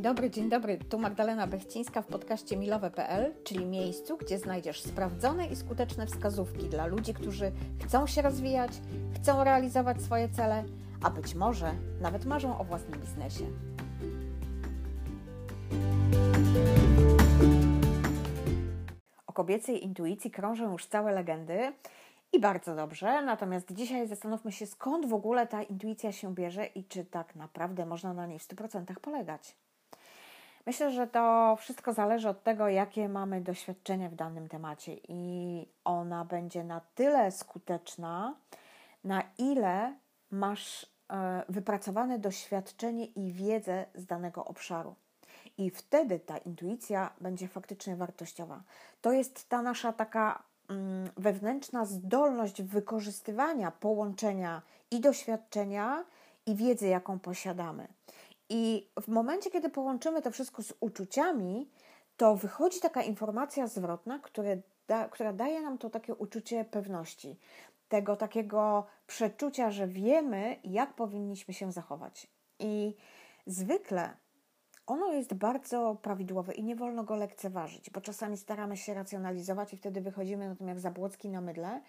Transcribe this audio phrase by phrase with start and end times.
[0.00, 0.78] Dobry, dzień dobry.
[0.78, 6.86] Tu Magdalena Bechcińska w podcaście milowe.pl, czyli miejscu, gdzie znajdziesz sprawdzone i skuteczne wskazówki dla
[6.86, 7.52] ludzi, którzy
[7.84, 8.70] chcą się rozwijać,
[9.14, 10.64] chcą realizować swoje cele,
[11.02, 13.44] a być może nawet marzą o własnym biznesie.
[19.26, 21.72] O kobiecej intuicji krążą już całe legendy.
[22.32, 26.84] I bardzo dobrze, natomiast dzisiaj zastanówmy się, skąd w ogóle ta intuicja się bierze i
[26.84, 29.56] czy tak naprawdę można na niej w 100% polegać.
[30.66, 36.24] Myślę, że to wszystko zależy od tego, jakie mamy doświadczenie w danym temacie, i ona
[36.24, 38.34] będzie na tyle skuteczna,
[39.04, 39.94] na ile
[40.30, 44.94] masz e, wypracowane doświadczenie i wiedzę z danego obszaru.
[45.58, 48.62] I wtedy ta intuicja będzie faktycznie wartościowa.
[49.00, 56.04] To jest ta nasza taka mm, wewnętrzna zdolność wykorzystywania połączenia i doświadczenia,
[56.46, 57.88] i wiedzy, jaką posiadamy.
[58.50, 61.70] I w momencie, kiedy połączymy to wszystko z uczuciami,
[62.16, 67.38] to wychodzi taka informacja zwrotna, które da, która daje nam to takie uczucie pewności,
[67.88, 72.26] tego takiego przeczucia, że wiemy, jak powinniśmy się zachować.
[72.58, 72.96] I
[73.46, 74.16] zwykle
[74.86, 79.76] ono jest bardzo prawidłowe i nie wolno go lekceważyć, bo czasami staramy się racjonalizować i
[79.76, 81.80] wtedy wychodzimy na tym jak zabłocki na mydle,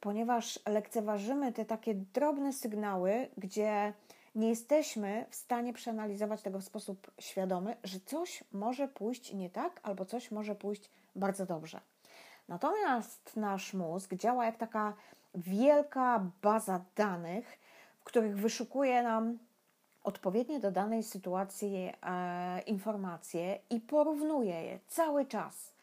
[0.00, 3.92] ponieważ lekceważymy te takie drobne sygnały, gdzie
[4.34, 9.80] nie jesteśmy w stanie przeanalizować tego w sposób świadomy, że coś może pójść nie tak,
[9.82, 11.80] albo coś może pójść bardzo dobrze.
[12.48, 14.94] Natomiast nasz mózg działa jak taka
[15.34, 17.58] wielka baza danych,
[18.00, 19.38] w których wyszukuje nam
[20.04, 25.74] odpowiednie do danej sytuacji e, informacje i porównuje je cały czas.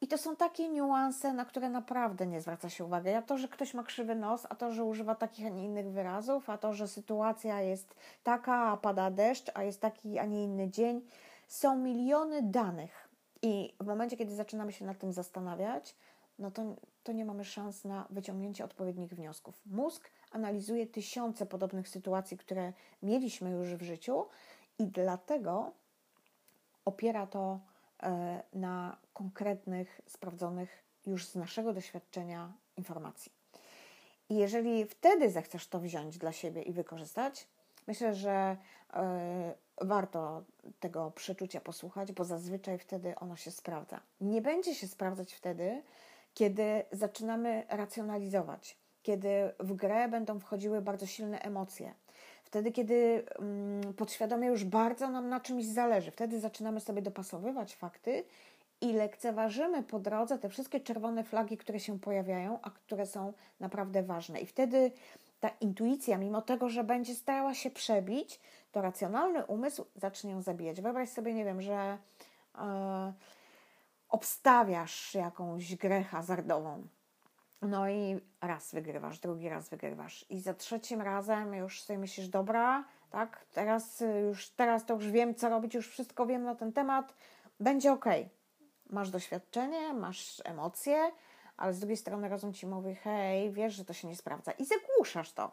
[0.00, 3.08] I to są takie niuanse, na które naprawdę nie zwraca się uwagi.
[3.08, 5.90] A to, że ktoś ma krzywy nos, a to, że używa takich, a nie innych
[5.90, 10.44] wyrazów, a to, że sytuacja jest taka, a pada deszcz, a jest taki, a nie
[10.44, 11.02] inny dzień.
[11.48, 13.08] Są miliony danych.
[13.42, 15.96] I w momencie, kiedy zaczynamy się nad tym zastanawiać,
[16.38, 16.62] no to,
[17.04, 19.62] to nie mamy szans na wyciągnięcie odpowiednich wniosków.
[19.66, 22.72] Mózg analizuje tysiące podobnych sytuacji, które
[23.02, 24.26] mieliśmy już w życiu,
[24.78, 25.72] i dlatego
[26.84, 27.58] opiera to
[28.54, 33.32] na konkretnych, sprawdzonych już z naszego doświadczenia informacji.
[34.28, 37.48] I jeżeli wtedy zechcesz to wziąć dla siebie i wykorzystać,
[37.86, 38.56] myślę, że
[38.92, 40.44] e, warto
[40.80, 44.00] tego przeczucia posłuchać, bo zazwyczaj wtedy ono się sprawdza.
[44.20, 45.82] Nie będzie się sprawdzać wtedy,
[46.34, 49.28] kiedy zaczynamy racjonalizować, kiedy
[49.60, 51.94] w grę będą wchodziły bardzo silne emocje.
[52.48, 58.24] Wtedy, kiedy mm, podświadomie już bardzo nam na czymś zależy, wtedy zaczynamy sobie dopasowywać fakty
[58.80, 64.02] i lekceważymy po drodze te wszystkie czerwone flagi, które się pojawiają, a które są naprawdę
[64.02, 64.40] ważne.
[64.40, 64.92] I wtedy
[65.40, 68.40] ta intuicja, mimo tego, że będzie starała się przebić,
[68.72, 70.80] to racjonalny umysł zacznie ją zabijać.
[70.80, 71.98] Wyobraź sobie, nie wiem, że.
[72.54, 72.62] Yy,
[74.08, 76.82] obstawiasz jakąś grę hazardową.
[77.62, 80.24] No i raz wygrywasz, drugi raz wygrywasz.
[80.30, 85.34] I za trzecim razem już sobie myślisz, dobra, tak, teraz już, teraz to już wiem,
[85.34, 87.14] co robić, już wszystko wiem na ten temat,
[87.60, 88.04] będzie ok.
[88.90, 91.10] Masz doświadczenie, masz emocje,
[91.56, 94.64] ale z drugiej strony rozum ci mówi, hej, wiesz, że to się nie sprawdza i
[94.64, 95.50] zagłuszasz to.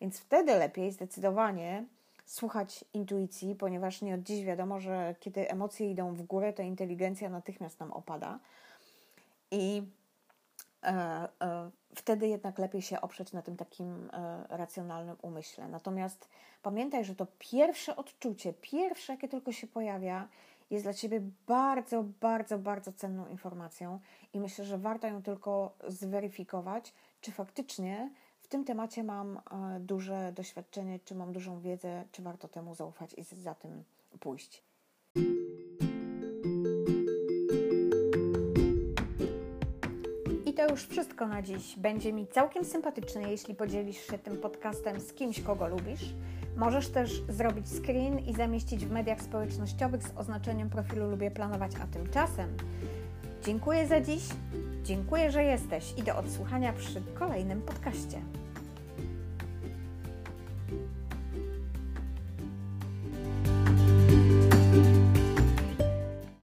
[0.00, 1.84] Więc wtedy lepiej zdecydowanie
[2.26, 7.28] słuchać intuicji, ponieważ nie od dziś wiadomo, że kiedy emocje idą w górę, to inteligencja
[7.28, 8.38] natychmiast nam opada.
[9.50, 9.82] I
[11.94, 15.68] wtedy jednak lepiej się oprzeć na tym takim e, racjonalnym umyśle.
[15.68, 16.28] Natomiast
[16.62, 20.28] pamiętaj, że to pierwsze odczucie, pierwsze, jakie tylko się pojawia,
[20.70, 24.00] jest dla Ciebie bardzo, bardzo, bardzo cenną informacją
[24.32, 29.40] i myślę, że warto ją tylko zweryfikować, czy faktycznie w tym temacie mam e,
[29.80, 33.84] duże doświadczenie, czy mam dużą wiedzę, czy warto temu zaufać i za tym
[34.20, 34.62] pójść.
[40.58, 41.76] To już wszystko na dziś.
[41.76, 46.00] Będzie mi całkiem sympatyczne, jeśli podzielisz się tym podcastem z kimś, kogo lubisz.
[46.56, 51.86] Możesz też zrobić screen i zamieścić w mediach społecznościowych z oznaczeniem profilu Lubię Planować, a
[51.86, 52.48] tymczasem
[53.44, 54.22] dziękuję za dziś,
[54.84, 58.20] dziękuję, że jesteś i do odsłuchania przy kolejnym podcaście.